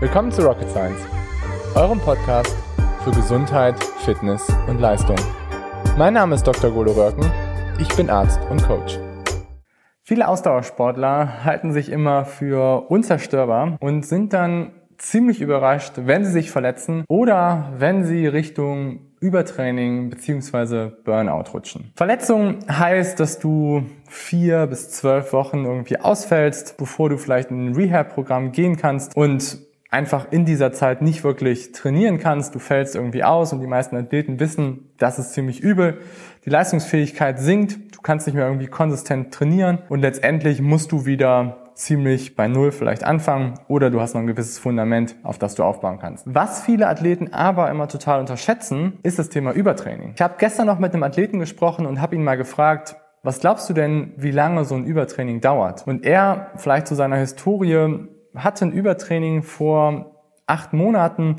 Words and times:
Willkommen 0.00 0.32
zu 0.32 0.40
Rocket 0.40 0.70
Science, 0.70 0.98
eurem 1.74 2.00
Podcast 2.00 2.56
für 3.04 3.10
Gesundheit, 3.10 3.74
Fitness 3.98 4.48
und 4.66 4.80
Leistung. 4.80 5.16
Mein 5.98 6.14
Name 6.14 6.36
ist 6.36 6.46
Dr. 6.46 6.70
Golo 6.70 6.92
Röhrken, 6.92 7.30
ich 7.78 7.94
bin 7.96 8.08
Arzt 8.08 8.40
und 8.48 8.62
Coach. 8.62 8.98
Viele 10.02 10.26
Ausdauersportler 10.26 11.44
halten 11.44 11.74
sich 11.74 11.90
immer 11.90 12.24
für 12.24 12.90
unzerstörbar 12.90 13.76
und 13.78 14.06
sind 14.06 14.32
dann 14.32 14.72
ziemlich 14.96 15.42
überrascht, 15.42 15.92
wenn 15.96 16.24
sie 16.24 16.32
sich 16.32 16.50
verletzen 16.50 17.04
oder 17.06 17.70
wenn 17.76 18.06
sie 18.06 18.26
Richtung 18.26 19.00
Übertraining 19.20 20.08
beziehungsweise 20.08 20.96
Burnout 21.04 21.52
rutschen. 21.52 21.92
Verletzung 21.94 22.60
heißt, 22.70 23.20
dass 23.20 23.38
du 23.38 23.82
vier 24.08 24.66
bis 24.66 24.92
zwölf 24.92 25.34
Wochen 25.34 25.66
irgendwie 25.66 26.00
ausfällst, 26.00 26.78
bevor 26.78 27.10
du 27.10 27.18
vielleicht 27.18 27.50
in 27.50 27.66
ein 27.66 27.74
Rehab-Programm 27.74 28.52
gehen 28.52 28.78
kannst 28.78 29.14
und 29.14 29.69
einfach 29.90 30.28
in 30.30 30.44
dieser 30.44 30.72
Zeit 30.72 31.02
nicht 31.02 31.24
wirklich 31.24 31.72
trainieren 31.72 32.18
kannst. 32.18 32.54
Du 32.54 32.58
fällst 32.58 32.94
irgendwie 32.94 33.24
aus 33.24 33.52
und 33.52 33.60
die 33.60 33.66
meisten 33.66 33.96
Athleten 33.96 34.38
wissen, 34.38 34.90
das 34.98 35.18
ist 35.18 35.32
ziemlich 35.32 35.60
übel. 35.60 35.98
Die 36.44 36.50
Leistungsfähigkeit 36.50 37.38
sinkt, 37.38 37.96
du 37.96 38.00
kannst 38.00 38.26
nicht 38.26 38.36
mehr 38.36 38.46
irgendwie 38.46 38.68
konsistent 38.68 39.34
trainieren 39.34 39.78
und 39.88 40.00
letztendlich 40.00 40.62
musst 40.62 40.92
du 40.92 41.06
wieder 41.06 41.56
ziemlich 41.74 42.36
bei 42.36 42.46
Null 42.46 42.72
vielleicht 42.72 43.04
anfangen 43.04 43.54
oder 43.66 43.90
du 43.90 44.00
hast 44.00 44.14
noch 44.14 44.20
ein 44.20 44.26
gewisses 44.26 44.58
Fundament, 44.58 45.16
auf 45.22 45.38
das 45.38 45.54
du 45.54 45.64
aufbauen 45.64 45.98
kannst. 45.98 46.24
Was 46.26 46.62
viele 46.62 46.86
Athleten 46.86 47.32
aber 47.32 47.70
immer 47.70 47.88
total 47.88 48.20
unterschätzen, 48.20 48.98
ist 49.02 49.18
das 49.18 49.28
Thema 49.30 49.52
Übertraining. 49.52 50.12
Ich 50.14 50.22
habe 50.22 50.34
gestern 50.38 50.66
noch 50.66 50.78
mit 50.78 50.92
einem 50.92 51.02
Athleten 51.02 51.38
gesprochen 51.38 51.86
und 51.86 52.00
habe 52.00 52.14
ihn 52.14 52.22
mal 52.22 52.36
gefragt, 52.36 52.96
was 53.22 53.40
glaubst 53.40 53.68
du 53.68 53.74
denn, 53.74 54.12
wie 54.16 54.30
lange 54.30 54.64
so 54.64 54.74
ein 54.74 54.84
Übertraining 54.84 55.40
dauert? 55.40 55.86
Und 55.86 56.04
er, 56.06 56.52
vielleicht 56.56 56.86
zu 56.86 56.94
seiner 56.94 57.16
Historie, 57.16 58.08
hatte 58.34 58.66
ein 58.66 58.72
Übertraining 58.72 59.42
vor 59.42 60.22
acht 60.46 60.72
Monaten 60.72 61.36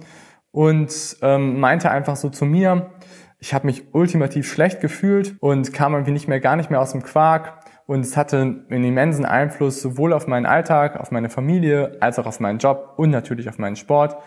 und 0.51 1.17
ähm, 1.21 1.59
meinte 1.59 1.91
einfach 1.91 2.15
so 2.15 2.29
zu 2.29 2.45
mir, 2.45 2.91
ich 3.39 3.53
habe 3.53 3.65
mich 3.65 3.93
ultimativ 3.93 4.51
schlecht 4.51 4.81
gefühlt 4.81 5.35
und 5.39 5.73
kam 5.73 5.93
irgendwie 5.93 6.11
nicht 6.11 6.27
mehr 6.27 6.39
gar 6.39 6.55
nicht 6.55 6.69
mehr 6.69 6.79
aus 6.79 6.91
dem 6.91 7.01
Quark 7.01 7.65
und 7.87 8.01
es 8.01 8.15
hatte 8.15 8.37
einen 8.37 8.83
immensen 8.83 9.25
Einfluss 9.25 9.81
sowohl 9.81 10.13
auf 10.13 10.27
meinen 10.27 10.45
Alltag, 10.45 10.99
auf 10.99 11.11
meine 11.11 11.29
Familie, 11.29 11.97
als 11.99 12.19
auch 12.19 12.27
auf 12.27 12.39
meinen 12.39 12.59
Job 12.59 12.93
und 12.97 13.09
natürlich 13.09 13.49
auf 13.49 13.57
meinen 13.57 13.75
Sport. 13.75 14.17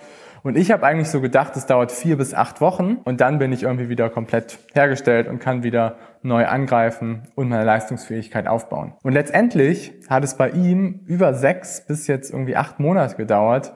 Und 0.44 0.58
ich 0.58 0.70
habe 0.70 0.84
eigentlich 0.84 1.08
so 1.08 1.22
gedacht, 1.22 1.56
es 1.56 1.64
dauert 1.64 1.90
vier 1.90 2.18
bis 2.18 2.34
acht 2.34 2.60
Wochen 2.60 2.98
und 3.04 3.22
dann 3.22 3.38
bin 3.38 3.50
ich 3.50 3.62
irgendwie 3.62 3.88
wieder 3.88 4.10
komplett 4.10 4.58
hergestellt 4.74 5.26
und 5.26 5.38
kann 5.38 5.62
wieder 5.62 5.96
neu 6.20 6.46
angreifen 6.46 7.22
und 7.34 7.48
meine 7.48 7.64
Leistungsfähigkeit 7.64 8.46
aufbauen. 8.46 8.92
Und 9.02 9.14
letztendlich 9.14 9.94
hat 10.10 10.22
es 10.22 10.34
bei 10.34 10.50
ihm 10.50 11.00
über 11.06 11.32
sechs 11.32 11.86
bis 11.86 12.06
jetzt 12.08 12.30
irgendwie 12.30 12.56
acht 12.56 12.78
Monate 12.78 13.16
gedauert, 13.16 13.72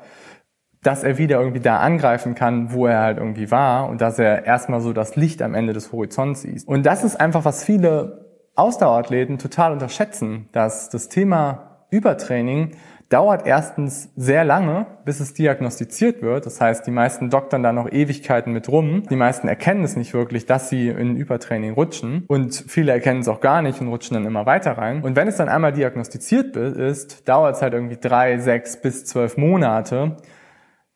dass 0.83 1.05
er 1.05 1.17
wieder 1.17 1.39
irgendwie 1.39 1.61
da 1.61 1.79
angreifen 1.79 2.35
kann, 2.35 2.71
wo 2.71 2.87
er 2.87 3.01
halt 3.01 3.17
irgendwie 3.17 3.51
war 3.51 3.89
und 3.89 4.03
dass 4.03 4.19
er 4.19 4.45
erstmal 4.45 4.83
so 4.83 4.93
das 4.93 5.17
Licht 5.17 5.41
am 5.41 5.55
Ende 5.55 5.73
des 5.73 5.91
Horizonts 5.91 6.43
sieht. 6.43 6.69
Und 6.69 6.85
das 6.85 7.03
ist 7.03 7.17
einfach, 7.17 7.47
was 7.47 7.65
viele 7.65 8.27
Ausdauerathleten 8.57 9.39
total 9.39 9.73
unterschätzen, 9.73 10.51
dass 10.53 10.91
das 10.91 11.09
Thema 11.09 11.87
Übertraining 11.91 12.73
dauert 13.09 13.47
erstens 13.47 14.11
sehr 14.17 14.45
lange, 14.45 14.87
bis 15.05 15.21
es 15.21 15.33
diagnostiziert 15.33 16.21
wird. 16.21 16.45
Das 16.45 16.61
heißt, 16.61 16.87
die 16.87 16.91
meisten 16.91 17.31
doktern 17.31 17.63
da 17.63 17.73
noch 17.73 17.91
Ewigkeiten 17.91 18.53
mit 18.53 18.69
rum. 18.69 19.05
Die 19.09 19.17
meisten 19.17 19.49
erkennen 19.49 19.83
es 19.83 19.97
nicht 19.97 20.13
wirklich, 20.13 20.45
dass 20.45 20.69
sie 20.69 20.89
in 20.89 21.17
Übertraining 21.17 21.73
rutschen. 21.73 22.25
Und 22.29 22.55
viele 22.55 22.93
erkennen 22.93 23.21
es 23.21 23.29
auch 23.29 23.41
gar 23.41 23.63
nicht 23.63 23.81
und 23.81 23.89
rutschen 23.89 24.15
dann 24.15 24.27
immer 24.27 24.45
weiter 24.45 24.73
rein. 24.73 25.03
Und 25.03 25.17
wenn 25.17 25.27
es 25.27 25.37
dann 25.37 25.49
einmal 25.49 25.73
diagnostiziert 25.73 26.55
ist, 26.57 27.27
dauert 27.27 27.57
es 27.57 27.63
halt 27.63 27.73
irgendwie 27.73 27.97
drei, 27.97 28.39
sechs 28.39 28.81
bis 28.81 29.07
zwölf 29.07 29.39
Monate, 29.39 30.17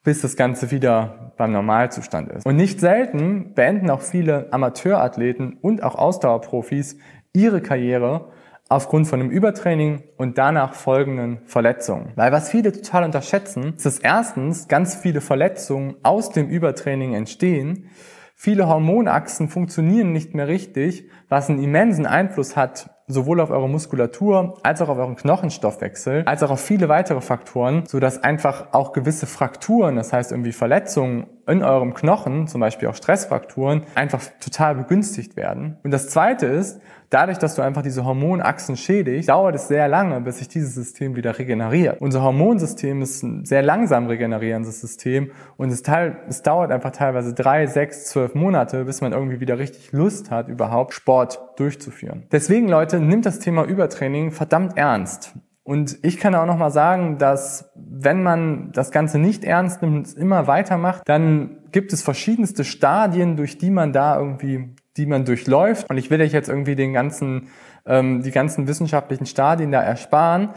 bis 0.05 0.21
das 0.21 0.37
Ganze 0.37 0.71
wieder 0.71 1.33
beim 1.39 1.53
Normalzustand 1.53 2.31
ist. 2.31 2.45
Und 2.45 2.57
nicht 2.57 2.81
selten 2.81 3.55
beenden 3.55 3.89
auch 3.89 4.03
viele 4.03 4.53
Amateurathleten 4.53 5.59
und 5.63 5.83
auch 5.83 5.95
Ausdauerprofis 5.95 6.99
ihre 7.33 7.63
Karriere 7.63 8.31
aufgrund 8.73 9.07
von 9.07 9.21
einem 9.21 9.31
Übertraining 9.31 10.03
und 10.17 10.39
danach 10.39 10.75
folgenden 10.75 11.41
Verletzungen. 11.47 12.13
Weil 12.17 12.33
was 12.33 12.51
viele 12.51 12.73
total 12.73 13.05
unterschätzen, 13.05 13.75
ist, 13.75 13.87
dass 13.87 13.99
erstens 13.99 14.69
ganz 14.69 14.95
viele 14.95 15.21
Verletzungen 15.21 15.97
aus 16.03 16.31
dem 16.31 16.49
Übertraining 16.49 17.15
entstehen. 17.15 17.91
Viele 18.35 18.67
Hormonachsen 18.67 19.49
funktionieren 19.49 20.13
nicht 20.13 20.35
mehr 20.35 20.49
richtig, 20.49 21.09
was 21.29 21.49
einen 21.49 21.63
immensen 21.63 22.07
Einfluss 22.07 22.57
hat 22.57 22.91
sowohl 23.07 23.41
auf 23.41 23.51
eure 23.51 23.69
Muskulatur 23.69 24.59
als 24.63 24.81
auch 24.81 24.89
auf 24.89 24.99
euren 24.99 25.17
Knochenstoffwechsel, 25.17 26.23
als 26.25 26.43
auch 26.43 26.51
auf 26.51 26.61
viele 26.61 26.89
weitere 26.89 27.21
Faktoren, 27.21 27.85
so 27.87 28.01
dass 28.01 28.23
einfach 28.23 28.73
auch 28.73 28.93
gewisse 28.93 29.27
Frakturen, 29.27 29.97
das 29.97 30.13
heißt 30.13 30.33
irgendwie 30.33 30.53
Verletzungen 30.53 31.27
in 31.47 31.63
eurem 31.63 31.95
Knochen, 31.95 32.47
zum 32.47 32.61
Beispiel 32.61 32.89
auch 32.89 32.95
Stressfrakturen, 32.95 33.83
einfach 33.95 34.23
total 34.41 34.77
begünstigt 34.77 35.37
werden. 35.37 35.77
Und 35.83 35.91
das 35.91 36.09
zweite 36.09 36.47
ist, 36.47 36.81
dadurch, 37.11 37.39
dass 37.39 37.55
du 37.55 37.63
einfach 37.63 37.83
diese 37.83 38.05
Hormonachsen 38.05 38.77
schädigst, 38.77 39.29
dauert 39.29 39.55
es 39.55 39.69
sehr 39.69 39.89
lange, 39.89 40.21
bis 40.21 40.39
sich 40.39 40.49
dieses 40.49 40.75
System 40.75 41.17
wieder 41.17 41.39
regeneriert. 41.39 42.01
Unser 42.01 42.23
Hormonsystem 42.23 43.03
ist 43.03 43.23
ein 43.23 43.45
sehr 43.45 43.63
langsam 43.63 44.07
regenerierendes 44.07 44.81
System 44.81 45.31
und 45.57 45.71
es, 45.71 45.83
teil, 45.83 46.17
es 46.29 46.43
dauert 46.43 46.71
einfach 46.71 46.91
teilweise 46.91 47.35
drei, 47.35 47.67
sechs, 47.67 48.07
zwölf 48.07 48.35
Monate, 48.35 48.85
bis 48.85 49.01
man 49.01 49.13
irgendwie 49.13 49.41
wieder 49.41 49.59
richtig 49.59 49.93
Lust 49.93 50.31
hat, 50.31 50.49
überhaupt 50.49 50.95
Sport 50.95 51.41
durchzuführen. 51.57 52.25
Deswegen, 52.33 52.69
Leute, 52.69 53.01
nimmt 53.01 53.27
das 53.27 53.39
Thema 53.39 53.65
Übertraining 53.65 54.31
verdammt 54.31 54.77
ernst. 54.77 55.35
Und 55.65 55.99
ich 56.03 56.19
kann 56.19 56.35
auch 56.35 56.47
noch 56.47 56.59
mal 56.59 56.71
sagen, 56.71 57.19
dass 57.19 57.71
wenn 57.77 58.23
man 58.23 58.73
das 58.73 58.91
Ganze 58.91 59.19
nicht 59.19 59.45
ernst 59.45 59.81
nimmt 59.81 59.97
und 59.97 60.07
es 60.07 60.15
immer 60.15 60.47
weitermacht, 60.49 61.03
dann 61.07 61.59
gibt 61.71 61.93
es 61.93 62.03
verschiedenste 62.03 62.65
Stadien, 62.65 63.37
durch 63.37 63.59
die 63.59 63.71
man 63.71 63.93
da 63.93 64.19
irgendwie, 64.19 64.75
die 64.97 65.07
man 65.07 65.25
durchläuft. 65.25 65.89
Und 65.89 65.99
ich 65.99 66.11
will 66.11 66.21
euch 66.21 66.33
jetzt 66.33 66.49
irgendwie 66.49 66.75
den 66.75 66.93
ganzen, 66.93 67.49
ähm, 67.87 68.23
die 68.23 68.33
ganzen 68.33 68.67
wissenschaftlichen 68.67 69.27
Stadien 69.27 69.71
da 69.71 69.81
ersparen. 69.81 70.51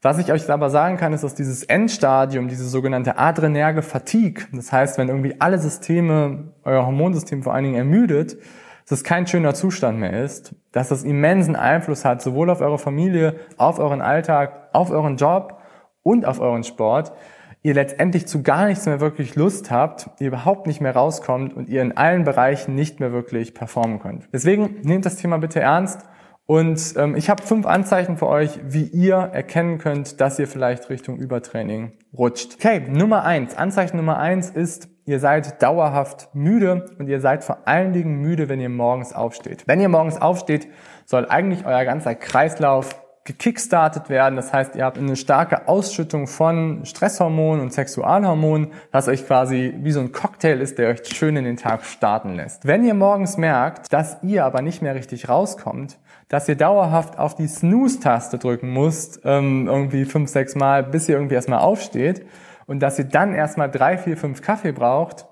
Was 0.00 0.18
ich 0.18 0.32
euch 0.32 0.48
aber 0.50 0.70
sagen 0.70 0.96
kann, 0.96 1.12
ist, 1.12 1.22
dass 1.22 1.34
dieses 1.34 1.64
Endstadium, 1.64 2.48
diese 2.48 2.68
sogenannte 2.68 3.18
adrenerge 3.18 3.82
Fatigue, 3.82 4.46
das 4.52 4.72
heißt, 4.72 4.98
wenn 4.98 5.08
irgendwie 5.08 5.40
alle 5.40 5.58
Systeme, 5.58 6.52
euer 6.64 6.86
Hormonsystem 6.86 7.42
vor 7.42 7.54
allen 7.54 7.64
Dingen 7.64 7.76
ermüdet, 7.76 8.36
dass 8.92 8.98
es 8.98 9.04
kein 9.04 9.26
schöner 9.26 9.54
Zustand 9.54 9.98
mehr 10.00 10.22
ist, 10.22 10.54
dass 10.70 10.90
das 10.90 11.02
immensen 11.02 11.56
Einfluss 11.56 12.04
hat, 12.04 12.20
sowohl 12.20 12.50
auf 12.50 12.60
eure 12.60 12.78
Familie, 12.78 13.36
auf 13.56 13.78
euren 13.78 14.02
Alltag, 14.02 14.68
auf 14.74 14.90
euren 14.90 15.16
Job 15.16 15.58
und 16.02 16.26
auf 16.26 16.40
euren 16.40 16.62
Sport, 16.62 17.10
ihr 17.62 17.72
letztendlich 17.72 18.26
zu 18.26 18.42
gar 18.42 18.66
nichts 18.66 18.84
mehr 18.84 19.00
wirklich 19.00 19.34
Lust 19.34 19.70
habt, 19.70 20.10
ihr 20.20 20.26
überhaupt 20.26 20.66
nicht 20.66 20.82
mehr 20.82 20.94
rauskommt 20.94 21.56
und 21.56 21.70
ihr 21.70 21.80
in 21.80 21.96
allen 21.96 22.24
Bereichen 22.24 22.74
nicht 22.74 23.00
mehr 23.00 23.12
wirklich 23.12 23.54
performen 23.54 23.98
könnt. 23.98 24.28
Deswegen 24.30 24.82
nehmt 24.82 25.06
das 25.06 25.16
Thema 25.16 25.38
bitte 25.38 25.60
ernst 25.60 26.02
und 26.52 26.96
ähm, 26.98 27.16
ich 27.16 27.30
habe 27.30 27.42
fünf 27.42 27.64
Anzeichen 27.64 28.18
für 28.18 28.28
euch, 28.28 28.60
wie 28.62 28.82
ihr 28.82 29.14
erkennen 29.14 29.78
könnt, 29.78 30.20
dass 30.20 30.38
ihr 30.38 30.46
vielleicht 30.46 30.90
Richtung 30.90 31.16
Übertraining 31.16 31.92
rutscht. 32.12 32.56
Okay, 32.56 32.82
Nummer 32.90 33.24
eins. 33.24 33.56
Anzeichen 33.56 33.96
Nummer 33.96 34.18
eins 34.18 34.50
ist, 34.50 34.90
ihr 35.06 35.18
seid 35.18 35.62
dauerhaft 35.62 36.28
müde 36.34 36.94
und 36.98 37.08
ihr 37.08 37.22
seid 37.22 37.42
vor 37.42 37.66
allen 37.66 37.94
Dingen 37.94 38.20
müde, 38.20 38.50
wenn 38.50 38.60
ihr 38.60 38.68
morgens 38.68 39.14
aufsteht. 39.14 39.62
Wenn 39.66 39.80
ihr 39.80 39.88
morgens 39.88 40.20
aufsteht, 40.20 40.68
soll 41.06 41.26
eigentlich 41.26 41.64
euer 41.64 41.86
ganzer 41.86 42.14
Kreislauf 42.14 43.02
gekickstartet 43.24 44.10
werden. 44.10 44.36
Das 44.36 44.52
heißt, 44.52 44.76
ihr 44.76 44.84
habt 44.84 44.98
eine 44.98 45.16
starke 45.16 45.68
Ausschüttung 45.68 46.26
von 46.26 46.84
Stresshormonen 46.84 47.62
und 47.62 47.72
Sexualhormonen, 47.72 48.72
was 48.90 49.08
euch 49.08 49.26
quasi 49.26 49.72
wie 49.78 49.92
so 49.92 50.00
ein 50.00 50.12
Cocktail 50.12 50.60
ist, 50.60 50.78
der 50.78 50.90
euch 50.90 51.06
schön 51.06 51.36
in 51.36 51.44
den 51.44 51.56
Tag 51.56 51.84
starten 51.84 52.34
lässt. 52.34 52.66
Wenn 52.66 52.84
ihr 52.84 52.94
morgens 52.94 53.36
merkt, 53.36 53.92
dass 53.92 54.18
ihr 54.22 54.44
aber 54.44 54.60
nicht 54.60 54.82
mehr 54.82 54.94
richtig 54.94 55.28
rauskommt, 55.28 55.98
dass 56.32 56.48
ihr 56.48 56.56
dauerhaft 56.56 57.18
auf 57.18 57.34
die 57.34 57.46
Snooze-Taste 57.46 58.38
drücken 58.38 58.72
müsst, 58.72 59.20
ähm, 59.24 59.68
irgendwie 59.68 60.06
fünf, 60.06 60.30
sechs 60.30 60.54
Mal, 60.54 60.82
bis 60.82 61.06
ihr 61.06 61.16
irgendwie 61.16 61.34
erstmal 61.34 61.58
aufsteht 61.58 62.24
und 62.64 62.80
dass 62.80 62.98
ihr 62.98 63.04
dann 63.04 63.34
erstmal 63.34 63.70
drei, 63.70 63.98
vier, 63.98 64.16
fünf 64.16 64.40
Kaffee 64.40 64.72
braucht, 64.72 65.26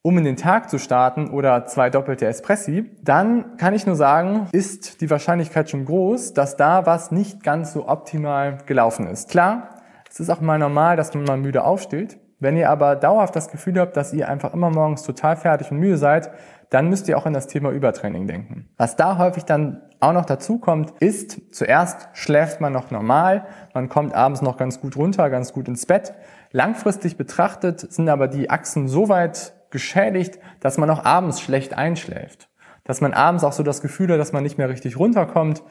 um 0.00 0.16
in 0.16 0.24
den 0.24 0.36
Tag 0.36 0.70
zu 0.70 0.78
starten 0.78 1.28
oder 1.28 1.66
zwei 1.66 1.90
doppelte 1.90 2.26
Espressi, 2.26 2.90
dann 3.02 3.58
kann 3.58 3.74
ich 3.74 3.84
nur 3.84 3.94
sagen, 3.94 4.48
ist 4.52 5.02
die 5.02 5.10
Wahrscheinlichkeit 5.10 5.68
schon 5.68 5.84
groß, 5.84 6.32
dass 6.32 6.56
da 6.56 6.86
was 6.86 7.12
nicht 7.12 7.42
ganz 7.42 7.74
so 7.74 7.86
optimal 7.86 8.56
gelaufen 8.64 9.06
ist. 9.06 9.28
Klar, 9.28 9.82
es 10.10 10.18
ist 10.18 10.30
auch 10.30 10.40
mal 10.40 10.58
normal, 10.58 10.96
dass 10.96 11.12
man 11.12 11.24
mal 11.24 11.36
müde 11.36 11.62
aufsteht. 11.62 12.18
Wenn 12.40 12.56
ihr 12.56 12.70
aber 12.70 12.96
dauerhaft 12.96 13.36
das 13.36 13.50
Gefühl 13.50 13.78
habt, 13.78 13.98
dass 13.98 14.14
ihr 14.14 14.30
einfach 14.30 14.54
immer 14.54 14.70
morgens 14.70 15.02
total 15.02 15.36
fertig 15.36 15.70
und 15.70 15.78
müde 15.78 15.98
seid, 15.98 16.30
dann 16.70 16.88
müsst 16.88 17.06
ihr 17.08 17.18
auch 17.18 17.26
an 17.26 17.34
das 17.34 17.48
Thema 17.48 17.70
Übertraining 17.70 18.26
denken. 18.26 18.68
Was 18.78 18.96
da 18.96 19.18
häufig 19.18 19.44
dann 19.44 19.82
auch 20.00 20.12
noch 20.12 20.24
dazu 20.24 20.58
kommt, 20.58 20.92
ist, 21.00 21.54
zuerst 21.54 22.08
schläft 22.12 22.60
man 22.60 22.72
noch 22.72 22.90
normal, 22.90 23.46
man 23.74 23.88
kommt 23.88 24.14
abends 24.14 24.42
noch 24.42 24.56
ganz 24.56 24.80
gut 24.80 24.96
runter, 24.96 25.30
ganz 25.30 25.52
gut 25.52 25.68
ins 25.68 25.86
Bett. 25.86 26.14
Langfristig 26.50 27.16
betrachtet 27.16 27.80
sind 27.80 28.08
aber 28.08 28.28
die 28.28 28.50
Achsen 28.50 28.88
so 28.88 29.08
weit 29.08 29.54
geschädigt, 29.70 30.38
dass 30.60 30.78
man 30.78 30.88
auch 30.90 31.04
abends 31.04 31.40
schlecht 31.40 31.74
einschläft. 31.74 32.48
Dass 32.84 33.00
man 33.00 33.12
abends 33.12 33.44
auch 33.44 33.52
so 33.52 33.62
das 33.62 33.82
Gefühl 33.82 34.10
hat, 34.12 34.18
dass 34.18 34.32
man 34.32 34.42
nicht 34.42 34.56
mehr 34.56 34.68
richtig 34.68 34.98
runterkommt 34.98 35.62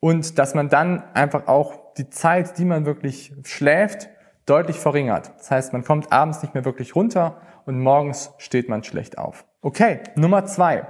und 0.00 0.38
dass 0.38 0.54
man 0.54 0.68
dann 0.68 1.02
einfach 1.14 1.46
auch 1.46 1.94
die 1.94 2.10
Zeit, 2.10 2.58
die 2.58 2.64
man 2.64 2.84
wirklich 2.84 3.32
schläft, 3.44 4.08
deutlich 4.46 4.78
verringert. 4.78 5.32
Das 5.38 5.50
heißt, 5.50 5.72
man 5.72 5.84
kommt 5.84 6.12
abends 6.12 6.42
nicht 6.42 6.54
mehr 6.54 6.64
wirklich 6.64 6.94
runter 6.94 7.40
und 7.64 7.80
morgens 7.80 8.32
steht 8.38 8.68
man 8.68 8.82
schlecht 8.82 9.18
auf. 9.18 9.44
Okay, 9.60 10.00
Nummer 10.14 10.46
zwei. 10.46 10.86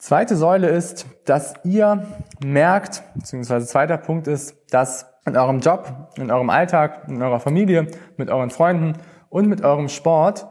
Zweite 0.00 0.34
Säule 0.34 0.68
ist, 0.68 1.04
dass 1.26 1.52
ihr 1.62 2.06
merkt, 2.42 3.02
beziehungsweise 3.14 3.66
zweiter 3.66 3.98
Punkt 3.98 4.28
ist, 4.28 4.56
dass 4.70 5.12
in 5.26 5.36
eurem 5.36 5.60
Job, 5.60 6.08
in 6.16 6.30
eurem 6.30 6.48
Alltag, 6.48 7.02
in 7.06 7.22
eurer 7.22 7.38
Familie, 7.38 7.86
mit 8.16 8.30
euren 8.30 8.48
Freunden 8.48 8.94
und 9.28 9.46
mit 9.46 9.62
eurem 9.62 9.90
Sport 9.90 10.46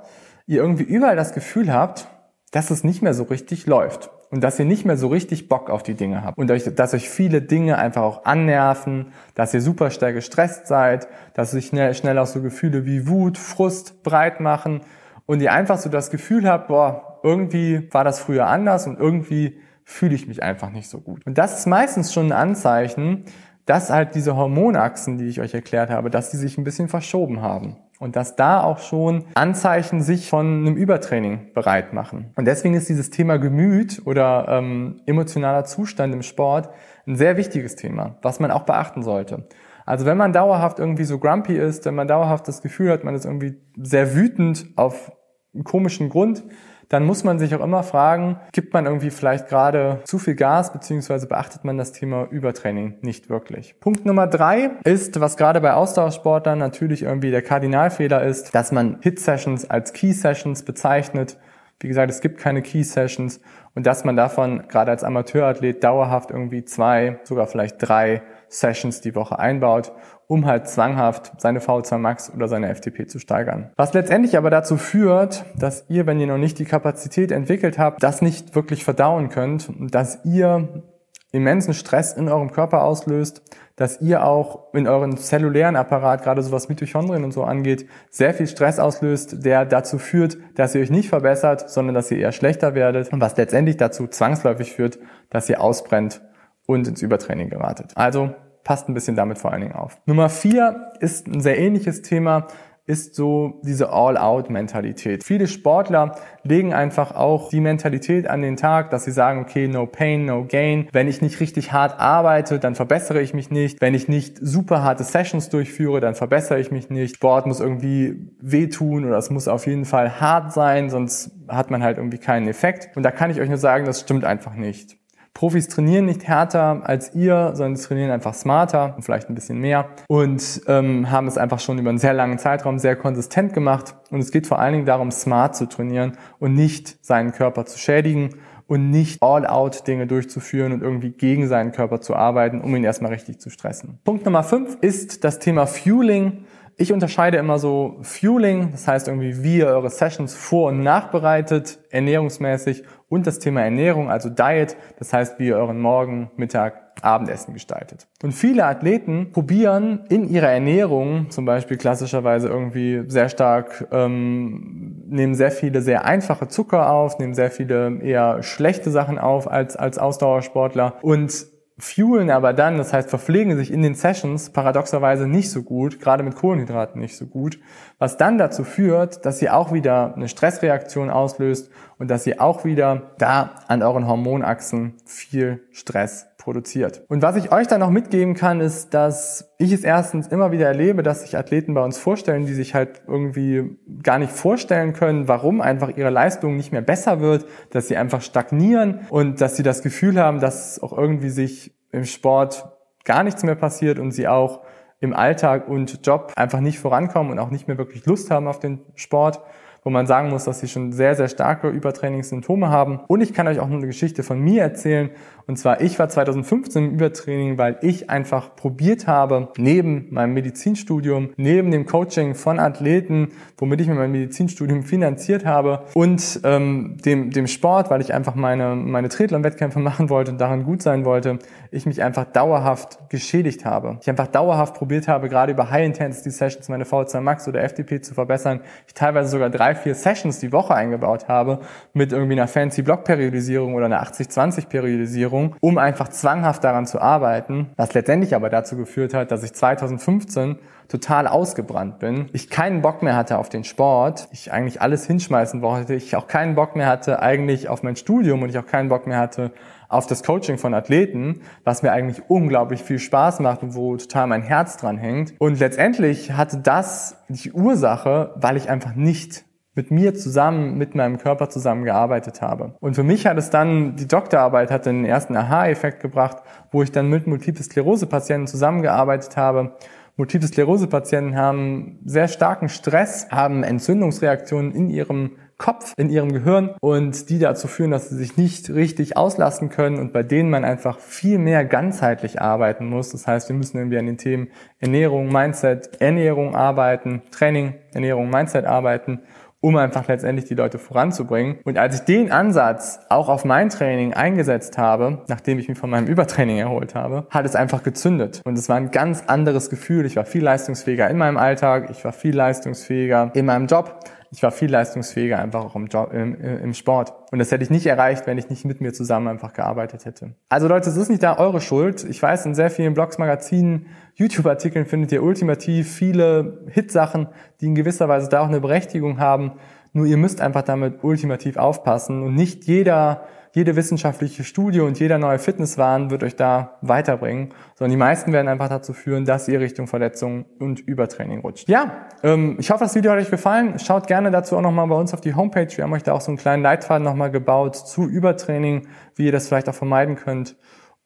ihr 0.46 0.62
irgendwie 0.62 0.84
überall 0.84 1.16
das 1.16 1.34
Gefühl 1.34 1.74
habt, 1.74 2.08
dass 2.52 2.70
es 2.70 2.84
nicht 2.84 3.02
mehr 3.02 3.16
so 3.16 3.24
richtig 3.24 3.66
läuft 3.66 4.12
und 4.30 4.44
dass 4.44 4.60
ihr 4.60 4.66
nicht 4.66 4.86
mehr 4.86 4.98
so 4.98 5.08
richtig 5.08 5.50
Bock 5.50 5.72
auf 5.72 5.82
die 5.82 5.96
Dinge 5.96 6.24
habt 6.24 6.38
und 6.38 6.52
euch, 6.52 6.64
dass 6.76 6.94
euch 6.94 7.10
viele 7.10 7.42
Dinge 7.42 7.80
einfach 7.80 8.04
auch 8.04 8.26
annerven, 8.26 9.14
dass 9.34 9.52
ihr 9.56 9.62
super 9.62 9.90
stark 9.90 10.14
gestresst 10.14 10.68
seid, 10.68 11.08
dass 11.34 11.50
sich 11.50 11.66
schnell, 11.66 11.96
schnell 11.96 12.20
auch 12.20 12.28
so 12.28 12.44
Gefühle 12.44 12.86
wie 12.86 13.08
Wut, 13.08 13.40
Frust 13.40 14.04
breit 14.04 14.42
machen 14.42 14.82
und 15.26 15.42
ihr 15.42 15.52
einfach 15.52 15.80
so 15.80 15.90
das 15.90 16.12
Gefühl 16.12 16.48
habt, 16.48 16.68
boah, 16.68 17.09
irgendwie 17.24 17.88
war 17.92 18.04
das 18.04 18.20
früher 18.20 18.48
anders 18.48 18.88
und 18.88 19.00
irgendwie 19.00 19.60
fühle 19.84 20.16
ich 20.16 20.28
mich 20.28 20.44
einfach 20.44 20.72
nicht 20.72 20.90
so 20.90 21.00
gut. 21.00 21.26
Und 21.26 21.38
das 21.38 21.58
ist 21.58 21.66
meistens 21.66 22.14
schon 22.14 22.28
ein 22.28 22.32
Anzeichen, 22.32 23.26
dass 23.66 23.90
halt 23.90 24.16
diese 24.16 24.36
Hormonachsen, 24.36 25.18
die 25.18 25.28
ich 25.28 25.42
euch 25.42 25.54
erklärt 25.54 25.90
habe, 25.90 26.10
dass 26.10 26.32
die 26.32 26.38
sich 26.38 26.58
ein 26.58 26.64
bisschen 26.64 26.90
verschoben 26.90 27.42
haben 27.42 27.78
und 28.00 28.16
dass 28.16 28.36
da 28.36 28.64
auch 28.64 28.80
schon 28.80 29.26
Anzeichen 29.36 30.02
sich 30.02 30.30
von 30.30 30.66
einem 30.66 30.76
Übertraining 30.76 31.54
bereit 31.54 31.94
machen. 31.94 32.32
Und 32.36 32.46
deswegen 32.46 32.74
ist 32.74 32.90
dieses 32.90 33.10
Thema 33.10 33.38
Gemüt 33.38 34.02
oder 34.06 34.48
ähm, 34.50 35.02
emotionaler 35.06 35.66
Zustand 35.66 36.14
im 36.14 36.24
Sport 36.24 36.70
ein 37.06 37.16
sehr 37.16 37.38
wichtiges 37.38 37.76
Thema, 37.76 38.18
was 38.22 38.40
man 38.40 38.52
auch 38.52 38.64
beachten 38.64 39.04
sollte. 39.04 39.48
Also 39.86 40.06
wenn 40.06 40.18
man 40.18 40.34
dauerhaft 40.34 40.80
irgendwie 40.80 41.04
so 41.04 41.20
grumpy 41.20 41.58
ist, 41.58 41.86
wenn 41.86 41.96
man 41.96 42.08
dauerhaft 42.08 42.48
das 42.48 42.62
Gefühl 42.62 42.92
hat, 42.92 43.04
man 43.04 43.16
ist 43.16 43.26
irgendwie 43.26 43.62
sehr 43.78 44.16
wütend 44.16 44.68
auf 44.76 45.12
einen 45.54 45.64
komischen 45.64 46.10
Grund, 46.10 46.44
dann 46.90 47.06
muss 47.06 47.24
man 47.24 47.38
sich 47.38 47.54
auch 47.56 47.64
immer 47.64 47.84
fragen, 47.84 48.40
gibt 48.52 48.74
man 48.74 48.86
irgendwie 48.86 49.12
vielleicht 49.12 49.48
gerade 49.48 50.02
zu 50.06 50.18
viel 50.18 50.36
Gas, 50.36 50.74
beziehungsweise 50.74 51.28
beachtet 51.28 51.64
man 51.64 51.78
das 51.78 51.92
Thema 51.92 52.28
Übertraining 52.30 52.98
nicht 53.02 53.30
wirklich. 53.30 53.80
Punkt 53.80 54.06
Nummer 54.06 54.26
drei 54.26 54.72
ist, 54.84 55.20
was 55.20 55.38
gerade 55.38 55.62
bei 55.62 55.74
Ausdauersportlern 55.74 56.58
natürlich 56.58 57.04
irgendwie 57.04 57.30
der 57.30 57.44
Kardinalfehler 57.44 58.24
ist, 58.24 58.56
dass 58.56 58.72
man 58.72 58.98
Hit-Sessions 59.02 59.70
als 59.70 59.94
Key-Sessions 59.94 60.64
bezeichnet. 60.64 61.38
Wie 61.80 61.88
gesagt, 61.88 62.12
es 62.12 62.22
gibt 62.22 62.40
keine 62.40 62.64
Key-Sessions 62.64 63.40
und 63.76 63.86
dass 63.86 64.04
man 64.04 64.18
davon 64.18 64.68
gerade 64.68 64.92
als 64.92 65.04
Amateurathlet 65.04 65.84
dauerhaft 65.84 66.32
irgendwie 66.32 66.66
zwei, 66.66 67.20
sogar 67.24 67.46
vielleicht 67.48 67.78
drei 67.80 68.24
Sessions 68.50 69.00
die 69.00 69.16
Woche 69.16 69.38
einbaut, 69.38 69.94
um 70.30 70.46
halt 70.46 70.68
zwanghaft 70.68 71.42
seine 71.42 71.60
V2 71.60 71.98
Max 71.98 72.32
oder 72.32 72.48
seine 72.48 72.74
FTP 72.74 73.10
zu 73.10 73.18
steigern. 73.18 73.72
Was 73.76 73.94
letztendlich 73.94 74.38
aber 74.38 74.52
dazu 74.52 74.78
führt, 74.78 75.44
dass 75.58 75.86
ihr, 75.90 76.06
wenn 76.06 76.20
ihr 76.20 76.28
noch 76.28 76.38
nicht 76.38 76.60
die 76.60 76.66
Kapazität 76.66 77.32
entwickelt 77.32 77.80
habt, 77.80 78.04
das 78.04 78.22
nicht 78.22 78.54
wirklich 78.54 78.84
verdauen 78.84 79.30
könnt, 79.30 79.72
dass 79.80 80.24
ihr 80.26 80.84
immensen 81.32 81.74
Stress 81.74 82.14
in 82.14 82.30
eurem 82.30 82.52
Körper 82.52 82.84
auslöst, 82.84 83.42
dass 83.76 84.02
ihr 84.02 84.24
auch 84.24 84.72
in 84.74 84.88
euren 84.88 85.18
zellulären 85.18 85.76
Apparat, 85.76 86.22
gerade 86.22 86.44
so 86.44 86.52
was 86.52 86.70
Mitochondrien 86.70 87.24
und 87.24 87.32
so 87.32 87.44
angeht, 87.44 87.88
sehr 88.12 88.36
viel 88.36 88.48
Stress 88.48 88.78
auslöst, 88.78 89.44
der 89.44 89.66
dazu 89.66 89.98
führt, 89.98 90.38
dass 90.54 90.76
ihr 90.76 90.82
euch 90.82 90.92
nicht 90.92 91.10
verbessert, 91.10 91.72
sondern 91.72 91.96
dass 91.96 92.12
ihr 92.12 92.20
eher 92.20 92.34
schlechter 92.34 92.76
werdet 92.76 93.12
und 93.12 93.20
was 93.20 93.36
letztendlich 93.36 93.78
dazu 93.78 94.06
zwangsläufig 94.06 94.74
führt, 94.74 95.00
dass 95.32 95.50
ihr 95.50 95.60
ausbrennt 95.60 96.22
und 96.68 96.88
ins 96.88 97.02
Übertraining 97.02 97.50
geratet. 97.50 97.94
Also 97.96 98.36
passt 98.64 98.90
ein 98.90 98.94
bisschen 98.94 99.16
damit 99.16 99.38
vor 99.38 99.52
allen 99.52 99.62
Dingen 99.62 99.76
auf. 99.76 100.00
Nummer 100.06 100.30
vier 100.30 100.92
ist 101.00 101.28
ein 101.28 101.42
sehr 101.42 101.58
ähnliches 101.58 102.02
Thema, 102.02 102.48
ist 102.90 103.14
so 103.14 103.62
diese 103.64 103.92
All-Out-Mentalität. 103.94 105.24
Viele 105.24 105.46
Sportler 105.46 106.16
legen 106.42 106.74
einfach 106.74 107.14
auch 107.14 107.50
die 107.50 107.62
Mentalität 107.62 108.28
an 108.28 108.42
den 108.42 108.58
Tag, 108.58 108.90
dass 108.90 109.04
sie 109.04 109.12
sagen, 109.12 109.42
okay, 109.42 109.68
no 109.68 109.86
pain, 109.86 110.26
no 110.26 110.44
gain. 110.50 110.90
Wenn 110.92 111.08
ich 111.08 111.22
nicht 111.22 111.40
richtig 111.40 111.72
hart 111.72 112.00
arbeite, 112.00 112.58
dann 112.58 112.74
verbessere 112.74 113.22
ich 113.22 113.36
mich 113.36 113.52
nicht. 113.52 113.80
Wenn 113.80 113.94
ich 113.94 114.08
nicht 114.08 114.40
super 114.42 114.82
harte 114.82 115.04
Sessions 115.04 115.50
durchführe, 115.50 116.00
dann 116.00 116.16
verbessere 116.16 116.60
ich 116.60 116.72
mich 116.72 116.90
nicht. 116.90 117.18
Sport 117.18 117.46
muss 117.46 117.60
irgendwie 117.60 118.34
wehtun 118.42 119.06
oder 119.06 119.20
es 119.20 119.30
muss 119.30 119.48
auf 119.48 119.68
jeden 119.68 119.86
Fall 119.86 120.20
hart 120.20 120.52
sein, 120.52 120.90
sonst 120.90 121.32
hat 121.48 121.70
man 121.70 121.84
halt 121.84 121.98
irgendwie 121.98 122.18
keinen 122.18 122.48
Effekt. 122.48 122.98
Und 122.98 123.04
da 123.04 123.12
kann 123.12 123.30
ich 123.30 123.40
euch 123.40 123.50
nur 123.50 123.60
sagen, 123.60 123.86
das 123.86 124.00
stimmt 124.00 124.26
einfach 124.26 124.56
nicht. 124.56 124.99
Profis 125.40 125.70
trainieren 125.70 126.04
nicht 126.04 126.28
härter 126.28 126.82
als 126.84 127.16
ihr, 127.16 127.52
sondern 127.54 127.78
sie 127.78 127.88
trainieren 127.88 128.12
einfach 128.12 128.34
smarter 128.34 128.94
und 128.98 129.04
vielleicht 129.04 129.30
ein 129.30 129.36
bisschen 129.36 129.58
mehr 129.58 129.88
und 130.10 130.62
ähm, 130.68 131.10
haben 131.10 131.28
es 131.28 131.38
einfach 131.38 131.62
schon 131.62 131.80
über 131.80 131.88
einen 131.88 131.98
sehr 131.98 132.12
langen 132.12 132.38
Zeitraum 132.38 132.78
sehr 132.78 132.98
konsistent 132.98 133.54
gemacht. 133.54 133.96
Und 134.12 134.20
es 134.20 134.32
geht 134.32 134.48
vor 134.48 134.60
allen 134.60 134.74
Dingen 134.74 134.86
darum, 134.86 135.12
smart 135.12 135.56
zu 135.56 135.70
trainieren 135.70 136.18
und 136.40 136.56
nicht 136.56 137.06
seinen 137.06 137.32
Körper 137.32 137.66
zu 137.66 137.80
schädigen 137.80 138.32
und 138.68 138.90
nicht 138.90 139.24
all-out 139.24 139.88
Dinge 139.88 140.08
durchzuführen 140.08 140.74
und 140.74 140.84
irgendwie 140.84 141.12
gegen 141.12 141.48
seinen 141.48 141.72
Körper 141.72 142.02
zu 142.02 142.18
arbeiten, 142.18 142.60
um 142.60 142.76
ihn 142.76 142.84
erstmal 142.84 143.14
richtig 143.14 143.40
zu 143.40 143.50
stressen. 143.50 143.98
Punkt 144.04 144.26
Nummer 144.26 144.44
fünf 144.44 144.78
ist 144.82 145.24
das 145.24 145.40
Thema 145.40 145.68
Fueling. 145.68 146.44
Ich 146.82 146.94
unterscheide 146.94 147.36
immer 147.36 147.60
so 147.60 147.98
Fueling, 148.04 148.72
das 148.72 148.88
heißt 148.88 149.10
irgendwie, 149.10 149.44
wie 149.44 149.58
ihr 149.58 149.68
eure 149.68 149.90
Sessions 149.90 150.34
vor- 150.34 150.70
und 150.70 150.82
nachbereitet, 150.82 151.78
ernährungsmäßig 151.90 152.84
und 153.10 153.28
das 153.28 153.40
Thema 153.40 153.64
Ernährung, 153.64 154.10
also 154.10 154.30
Diet, 154.30 154.78
das 154.98 155.12
heißt, 155.12 155.40
wie 155.40 155.48
ihr 155.48 155.58
euren 155.58 155.82
Morgen, 155.82 156.32
Mittag, 156.38 156.94
Abendessen 157.02 157.54
gestaltet. 157.54 158.08
Und 158.24 158.32
viele 158.32 158.66
Athleten 158.66 159.34
probieren 159.34 160.06
in 160.10 160.30
ihrer 160.30 160.52
Ernährung, 160.52 161.30
zum 161.30 161.44
Beispiel 161.44 161.76
klassischerweise 161.76 162.48
irgendwie 162.48 163.04
sehr 163.08 163.28
stark, 163.28 163.86
ähm, 163.92 165.04
nehmen 165.10 165.36
sehr 165.36 165.52
viele 165.52 165.82
sehr 165.82 166.06
einfache 166.06 166.48
Zucker 166.48 166.94
auf, 166.94 167.20
nehmen 167.20 167.34
sehr 167.34 167.52
viele 167.52 168.02
eher 168.02 168.42
schlechte 168.42 168.90
Sachen 168.90 169.20
auf 169.20 169.52
als, 169.52 169.76
als 169.76 169.98
Ausdauersportler 169.98 170.96
und 171.02 171.46
fuelen 171.80 172.30
aber 172.30 172.54
dann, 172.54 172.78
das 172.78 172.94
heißt 172.94 173.10
verpflegen 173.10 173.56
sich 173.56 173.72
in 173.72 173.82
den 173.82 173.96
Sessions 173.96 174.52
paradoxerweise 174.52 175.28
nicht 175.28 175.50
so 175.50 175.64
gut, 175.64 176.00
gerade 176.00 176.24
mit 176.24 176.36
Kohlenhydraten 176.36 177.02
nicht 177.02 177.18
so 177.18 177.26
gut, 177.26 177.60
was 177.98 178.18
dann 178.18 178.38
dazu 178.38 178.64
führt, 178.64 179.26
dass 179.26 179.42
ihr 179.42 179.56
auch 179.56 179.74
wieder 179.74 180.14
eine 180.16 180.28
Stressreaktion 180.28 181.10
auslöst 181.10 181.72
und 181.98 182.10
dass 182.10 182.28
ihr 182.28 182.42
auch 182.42 182.66
wieder 182.66 183.14
da 183.18 183.52
an 183.68 183.82
euren 183.82 184.08
Hormonachsen 184.08 184.96
viel 185.06 185.62
Stress 185.72 186.29
produziert. 186.40 187.04
Und 187.10 187.22
was 187.22 187.36
ich 187.36 187.52
euch 187.52 187.68
dann 187.68 187.82
noch 187.82 187.92
mitgeben 187.92 188.34
kann, 188.34 188.62
ist, 188.62 188.94
dass 188.94 189.54
ich 189.60 189.72
es 189.72 189.84
erstens 189.84 190.28
immer 190.28 190.52
wieder 190.52 190.66
erlebe, 190.66 191.04
dass 191.04 191.22
sich 191.22 191.38
Athleten 191.38 191.76
bei 191.76 191.84
uns 191.84 192.00
vorstellen, 192.00 192.48
die 192.48 192.54
sich 192.54 192.74
halt 192.74 193.04
irgendwie 193.08 193.78
gar 194.02 194.18
nicht 194.18 194.32
vorstellen 194.32 194.94
können, 194.94 195.28
warum 195.28 195.62
einfach 195.62 195.96
ihre 195.96 196.10
Leistung 196.10 196.56
nicht 196.56 196.72
mehr 196.72 196.82
besser 196.82 197.20
wird, 197.20 197.46
dass 197.70 197.90
sie 197.90 197.98
einfach 197.98 198.22
stagnieren 198.22 199.02
und 199.10 199.42
dass 199.42 199.58
sie 199.58 199.64
das 199.64 199.84
Gefühl 199.84 200.20
haben, 200.20 200.40
dass 200.40 200.82
auch 200.82 200.98
irgendwie 200.98 201.30
sich 201.30 201.76
im 201.92 202.06
Sport 202.06 202.68
gar 203.04 203.24
nichts 203.24 203.44
mehr 203.44 203.56
passiert 203.56 204.00
und 204.00 204.12
sie 204.12 204.28
auch 204.28 204.62
im 205.02 205.14
Alltag 205.14 205.68
und 205.68 206.06
Job 206.06 206.34
einfach 206.36 206.62
nicht 206.62 206.80
vorankommen 206.80 207.34
und 207.34 207.40
auch 207.40 207.52
nicht 207.52 207.68
mehr 207.68 207.78
wirklich 207.78 208.06
Lust 208.06 208.32
haben 208.32 208.48
auf 208.48 208.60
den 208.60 208.80
Sport 208.96 209.42
wo 209.84 209.90
man 209.90 210.08
sagen 210.08 210.30
muss, 210.30 210.46
dass 210.46 210.60
sie 210.60 210.68
schon 210.68 210.92
sehr, 210.92 211.16
sehr 211.16 211.28
starke 211.28 211.70
Übertrainingssymptome 211.70 212.70
haben. 212.70 213.00
Und 213.08 213.22
ich 213.22 213.34
kann 213.34 213.48
euch 213.48 213.60
auch 213.60 213.68
eine 213.68 213.86
Geschichte 213.86 214.24
von 214.24 214.40
mir 214.40 214.62
erzählen. 214.62 215.12
Und 215.50 215.56
zwar, 215.56 215.82
ich 215.82 215.98
war 215.98 216.08
2015 216.08 216.86
im 216.86 216.92
Übertraining, 216.92 217.58
weil 217.58 217.80
ich 217.82 218.08
einfach 218.08 218.56
probiert 218.56 219.08
habe, 219.08 219.48
neben 219.58 220.06
meinem 220.12 220.36
Medizinstudium, 220.36 221.32
neben 221.38 221.72
dem 221.72 221.88
Coaching 221.88 222.36
von 222.36 222.60
Athleten, 222.60 223.30
womit 223.58 223.82
ich 223.82 223.88
mir 223.88 223.96
mein 223.96 224.12
Medizinstudium 224.12 224.84
finanziert 224.84 225.48
habe, 225.48 225.86
und 225.96 226.42
ähm, 226.44 226.98
dem, 227.04 227.32
dem 227.32 227.48
Sport, 227.48 227.90
weil 227.90 228.00
ich 228.00 228.14
einfach 228.14 228.36
meine, 228.36 228.76
meine 228.76 229.10
Triathlon-Wettkämpfe 229.10 229.80
machen 229.80 230.12
wollte 230.12 230.34
und 230.34 230.38
daran 230.40 230.66
gut 230.66 230.84
sein 230.84 231.04
wollte, 231.04 231.40
ich 231.72 231.88
mich 231.88 232.04
einfach 232.04 232.26
dauerhaft 232.26 233.10
geschädigt 233.10 233.66
habe. 233.66 233.98
Ich 234.02 234.10
einfach 234.10 234.28
dauerhaft 234.28 234.76
probiert 234.76 235.08
habe, 235.08 235.30
gerade 235.30 235.54
über 235.54 235.72
High-Intensity-Sessions 235.72 236.70
meine 236.70 236.84
V2 236.84 237.22
Max 237.22 237.48
oder 237.48 237.68
FTP 237.68 238.04
zu 238.04 238.14
verbessern. 238.14 238.62
Ich 238.86 238.94
teilweise 238.94 239.30
sogar 239.30 239.50
drei, 239.50 239.74
vier 239.74 239.96
Sessions 239.96 240.38
die 240.38 240.52
Woche 240.52 240.76
eingebaut 240.76 241.28
habe 241.28 241.62
mit 241.94 242.12
irgendwie 242.12 242.34
einer 242.34 242.48
fancy 242.48 242.84
Block-Periodisierung 242.84 243.74
oder 243.74 243.86
einer 243.86 244.04
80-20-Periodisierung, 244.04 245.39
um 245.62 245.78
einfach 245.78 246.10
zwanghaft 246.10 246.64
daran 246.64 246.86
zu 246.86 247.02
arbeiten, 247.02 247.70
was 247.76 247.94
letztendlich 247.94 248.36
aber 248.36 248.50
dazu 248.50 248.78
geführt 248.78 249.14
hat, 249.14 249.32
dass 249.32 249.44
ich 249.44 249.54
2015 249.54 250.58
total 250.88 251.28
ausgebrannt 251.28 252.00
bin, 252.00 252.30
ich 252.34 252.50
keinen 252.50 252.82
Bock 252.82 253.04
mehr 253.04 253.16
hatte 253.16 253.38
auf 253.38 253.48
den 253.48 253.64
Sport, 253.64 254.28
ich 254.32 254.52
eigentlich 254.52 254.82
alles 254.82 255.06
hinschmeißen 255.06 255.62
wollte, 255.62 255.94
ich 255.94 256.16
auch 256.16 256.28
keinen 256.28 256.56
Bock 256.56 256.76
mehr 256.76 256.88
hatte 256.88 257.22
eigentlich 257.22 257.70
auf 257.70 257.84
mein 257.84 257.96
Studium 257.96 258.42
und 258.42 258.50
ich 258.50 258.58
auch 258.58 258.66
keinen 258.66 258.90
Bock 258.90 259.06
mehr 259.06 259.20
hatte 259.20 259.52
auf 259.88 260.06
das 260.06 260.24
Coaching 260.24 260.58
von 260.58 260.74
Athleten, 260.74 261.42
was 261.64 261.82
mir 261.84 261.92
eigentlich 261.92 262.24
unglaublich 262.30 262.84
viel 262.84 263.00
Spaß 263.00 263.40
macht 263.40 263.64
und 263.64 263.76
wo 263.76 263.98
total 263.98 264.28
mein 264.28 264.44
Herz 264.44 264.78
dran 264.78 264.98
hängt. 264.98 265.34
Und 265.40 265.60
letztendlich 265.60 266.34
hatte 266.34 266.58
das 266.58 267.18
die 267.28 267.52
Ursache, 267.52 268.34
weil 268.36 268.56
ich 268.56 268.70
einfach 268.70 268.94
nicht 268.94 269.46
mit 269.80 269.92
mir 269.92 270.14
zusammen, 270.14 270.78
mit 270.78 270.94
meinem 270.94 271.18
Körper 271.20 271.48
zusammen 271.48 271.86
gearbeitet 271.86 272.42
habe. 272.42 272.74
Und 272.82 272.96
für 272.96 273.04
mich 273.04 273.26
hat 273.26 273.38
es 273.38 273.50
dann, 273.50 273.96
die 273.96 274.10
Doktorarbeit 274.10 274.72
hat 274.72 274.86
den 274.86 275.06
ersten 275.06 275.38
Aha-Effekt 275.38 276.02
gebracht, 276.02 276.40
wo 276.70 276.84
ich 276.84 276.92
dann 276.92 277.08
mit 277.08 277.28
Multiple 277.28 277.64
Sklerose-Patienten 277.64 278.48
zusammengearbeitet 278.48 279.38
habe, 279.38 279.72
Multiple 280.18 280.50
Sklerose-Patienten 280.50 281.38
haben 281.38 282.00
sehr 282.04 282.28
starken 282.28 282.68
Stress, 282.68 283.30
haben 283.32 283.64
Entzündungsreaktionen 283.64 284.74
in 284.74 284.90
ihrem 284.90 285.38
Kopf, 285.58 285.94
in 285.96 286.10
ihrem 286.10 286.34
Gehirn 286.34 286.72
und 286.82 287.30
die 287.30 287.40
dazu 287.40 287.70
führen, 287.70 287.92
dass 287.92 288.10
sie 288.10 288.18
sich 288.18 288.36
nicht 288.36 288.70
richtig 288.70 289.16
auslassen 289.16 289.70
können 289.70 289.98
und 289.98 290.12
bei 290.12 290.24
denen 290.24 290.50
man 290.50 290.66
einfach 290.66 291.00
viel 291.00 291.38
mehr 291.38 291.64
ganzheitlich 291.64 292.42
arbeiten 292.42 292.86
muss. 292.86 293.12
Das 293.12 293.28
heißt, 293.28 293.48
wir 293.48 293.56
müssen 293.56 293.78
irgendwie 293.78 293.98
an 293.98 294.08
den 294.08 294.18
Themen 294.18 294.50
Ernährung, 294.80 295.32
Mindset, 295.32 296.02
Ernährung 296.02 296.54
arbeiten, 296.54 297.22
Training, 297.32 297.76
Ernährung, 297.94 298.30
Mindset 298.30 298.66
arbeiten 298.66 299.22
um 299.62 299.76
einfach 299.76 300.08
letztendlich 300.08 300.46
die 300.46 300.56
Leute 300.56 300.80
voranzubringen. 300.80 301.60
Und 301.66 301.78
als 301.78 301.96
ich 301.96 302.02
den 302.02 302.32
Ansatz 302.32 303.00
auch 303.10 303.30
auf 303.30 303.46
mein 303.46 303.70
Training 303.70 304.14
eingesetzt 304.14 304.78
habe, 304.78 305.24
nachdem 305.28 305.60
ich 305.60 305.68
mich 305.68 305.78
von 305.78 305.90
meinem 305.90 306.08
Übertraining 306.08 306.58
erholt 306.58 306.96
habe, 306.96 307.28
hat 307.30 307.46
es 307.46 307.56
einfach 307.56 307.84
gezündet. 307.84 308.42
Und 308.46 308.58
es 308.58 308.70
war 308.70 308.78
ein 308.78 308.92
ganz 308.92 309.24
anderes 309.28 309.70
Gefühl. 309.70 310.06
Ich 310.06 310.16
war 310.16 310.26
viel 310.26 310.44
leistungsfähiger 310.44 311.10
in 311.10 311.18
meinem 311.18 311.38
Alltag, 311.38 311.90
ich 311.90 312.04
war 312.06 312.14
viel 312.14 312.36
leistungsfähiger 312.36 313.32
in 313.34 313.46
meinem 313.46 313.68
Job 313.68 314.00
ich 314.32 314.44
war 314.44 314.52
viel 314.52 314.70
leistungsfähiger 314.70 315.40
einfach 315.40 315.66
auch 315.66 315.76
im, 315.76 315.88
Job, 315.88 316.14
im, 316.14 316.40
im 316.40 316.74
Sport. 316.74 317.14
Und 317.32 317.40
das 317.40 317.52
hätte 317.52 317.64
ich 317.64 317.70
nicht 317.70 317.86
erreicht, 317.86 318.28
wenn 318.28 318.38
ich 318.38 318.50
nicht 318.50 318.64
mit 318.64 318.80
mir 318.80 318.94
zusammen 318.94 319.28
einfach 319.28 319.54
gearbeitet 319.54 320.06
hätte. 320.06 320.36
Also 320.50 320.68
Leute, 320.68 320.90
es 320.90 320.98
ist 320.98 321.10
nicht 321.10 321.24
da 321.24 321.38
eure 321.38 321.62
Schuld. 321.62 322.04
Ich 322.04 322.22
weiß, 322.22 322.46
in 322.46 322.54
sehr 322.54 322.70
vielen 322.70 322.94
Blogs, 322.94 323.18
Magazinen, 323.18 323.88
YouTube-Artikeln 324.16 324.86
findet 324.86 325.12
ihr 325.12 325.24
ultimativ 325.24 325.92
viele 325.92 326.66
Hitsachen, 326.70 327.28
die 327.62 327.68
in 327.68 327.76
gewisser 327.76 328.08
Weise 328.08 328.30
da 328.30 328.42
auch 328.42 328.48
eine 328.48 328.62
Berechtigung 328.62 329.20
haben. 329.20 329.54
Nur 329.94 330.06
ihr 330.06 330.18
müsst 330.18 330.42
einfach 330.42 330.62
damit 330.62 331.04
ultimativ 331.04 331.58
aufpassen 331.58 332.22
und 332.22 332.36
nicht 332.36 332.66
jeder 332.66 333.24
jede 333.54 333.76
wissenschaftliche 333.76 334.44
Studie 334.44 334.82
und 334.82 335.00
jeder 335.00 335.18
neue 335.18 335.40
Fitnesswahn 335.40 336.12
wird 336.12 336.24
euch 336.24 336.36
da 336.36 336.78
weiterbringen, 336.82 337.50
sondern 337.76 337.92
die 337.92 337.98
meisten 337.98 338.32
werden 338.32 338.48
einfach 338.48 338.70
dazu 338.70 338.94
führen, 338.94 339.26
dass 339.26 339.48
ihr 339.48 339.60
Richtung 339.60 339.88
Verletzungen 339.88 340.46
und 340.60 340.80
Übertraining 340.80 341.40
rutscht. 341.40 341.68
Ja, 341.68 342.08
ähm, 342.24 342.58
ich 342.60 342.70
hoffe, 342.72 342.84
das 342.84 342.96
Video 342.96 343.12
hat 343.12 343.20
euch 343.20 343.32
gefallen. 343.32 343.80
Schaut 343.80 344.08
gerne 344.08 344.32
dazu 344.32 344.56
auch 344.58 344.62
nochmal 344.62 344.88
bei 344.88 344.96
uns 344.96 345.14
auf 345.14 345.22
die 345.22 345.34
Homepage. 345.34 345.70
Wir 345.76 345.84
haben 345.84 345.94
euch 345.94 346.04
da 346.04 346.14
auch 346.14 346.22
so 346.22 346.30
einen 346.30 346.38
kleinen 346.38 346.64
Leitfaden 346.64 347.04
nochmal 347.04 347.32
gebaut 347.32 347.76
zu 347.76 348.08
Übertraining, 348.08 348.88
wie 349.16 349.26
ihr 349.26 349.32
das 349.32 349.48
vielleicht 349.48 349.70
auch 349.70 349.76
vermeiden 349.76 350.16
könnt. 350.16 350.56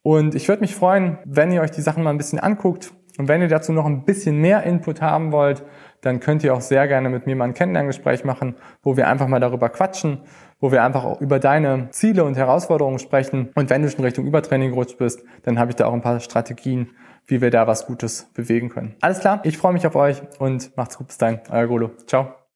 Und 0.02 0.36
ich 0.36 0.50
würde 0.50 0.62
mich 0.62 0.76
freuen, 0.76 1.18
wenn 1.24 1.52
ihr 1.52 1.62
euch 1.62 1.72
die 1.72 1.82
Sachen 1.82 2.04
mal 2.04 2.10
ein 2.10 2.18
bisschen 2.18 2.40
anguckt 2.40 2.94
und 3.18 3.28
wenn 3.28 3.42
ihr 3.42 3.48
dazu 3.48 3.72
noch 3.72 3.86
ein 3.86 4.06
bisschen 4.06 4.42
mehr 4.42 4.64
Input 4.64 5.02
haben 5.02 5.32
wollt, 5.32 5.64
dann 6.02 6.20
könnt 6.20 6.44
ihr 6.44 6.54
auch 6.54 6.62
sehr 6.62 6.88
gerne 6.88 7.10
mit 7.10 7.26
mir 7.26 7.36
mal 7.36 7.46
ein 7.46 7.54
Kennenlerngespräch 7.54 8.26
machen, 8.26 8.56
wo 8.82 8.98
wir 8.98 9.08
einfach 9.08 9.28
mal 9.28 9.40
darüber 9.40 9.70
quatschen, 9.70 10.22
wo 10.64 10.72
wir 10.72 10.82
einfach 10.82 11.04
auch 11.04 11.20
über 11.20 11.40
deine 11.40 11.90
Ziele 11.92 12.24
und 12.24 12.38
Herausforderungen 12.38 12.98
sprechen. 12.98 13.50
Und 13.54 13.70
wenn 13.70 13.82
du 13.82 13.90
schon 13.90 14.06
Richtung 14.06 14.26
Übertraining 14.26 14.70
gerutscht 14.70 14.98
bist, 14.98 15.22
dann 15.44 15.60
habe 15.60 15.72
ich 15.72 15.76
da 15.76 15.88
auch 15.88 15.94
ein 15.94 16.02
paar 16.02 16.22
Strategien, 16.22 16.92
wie 17.28 17.42
wir 17.42 17.52
da 17.52 17.68
was 17.68 17.86
Gutes 17.86 18.30
bewegen 18.34 18.70
können. 18.70 18.96
Alles 19.02 19.20
klar, 19.20 19.42
ich 19.44 19.58
freue 19.58 19.74
mich 19.74 19.86
auf 19.86 19.98
euch 19.98 20.22
und 20.40 20.76
macht's 20.78 20.98
gut 20.98 21.08
bis 21.08 21.18
dahin. 21.18 21.42
Euer 21.52 21.68
Golo. 21.68 21.92
Ciao. 22.08 22.43